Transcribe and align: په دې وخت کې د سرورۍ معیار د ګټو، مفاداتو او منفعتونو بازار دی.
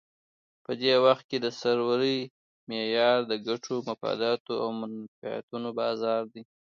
په 0.63 0.71
دې 0.81 0.93
وخت 1.05 1.23
کې 1.29 1.37
د 1.41 1.47
سرورۍ 1.59 2.19
معیار 2.69 3.19
د 3.31 3.33
ګټو، 3.47 3.75
مفاداتو 3.89 4.53
او 4.63 4.69
منفعتونو 4.81 5.69
بازار 5.79 6.21
دی. 6.33 6.43